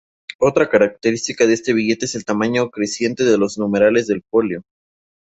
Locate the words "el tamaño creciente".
2.15-3.23